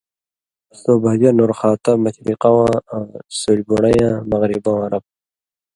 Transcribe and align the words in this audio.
سو 0.79 0.91
بھژہ 1.03 1.31
نورخاتہ 1.37 1.91
(مشرِقہ) 2.03 2.49
واں 2.55 2.73
آں 2.93 3.05
سُوریۡ 3.39 3.67
بُڑئین٘یاں 3.67 4.15
(مغرِبہ 4.29 4.71
واں) 4.77 4.89
رب 4.93 5.03
تُھو۔ 5.07 5.13